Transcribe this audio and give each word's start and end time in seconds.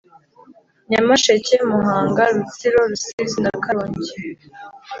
Nyamasheke 0.89 1.55
Muhanga 1.71 2.23
Rutsiro 2.33 2.79
Rusizi 2.89 3.37
na 3.43 3.51
Karongi 3.63 4.11